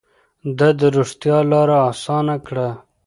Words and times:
ده 0.57 0.69
د 0.79 0.81
رښتيا 0.97 1.37
لاره 1.51 1.77
اسانه 1.91 2.35
کړه. 2.47 2.67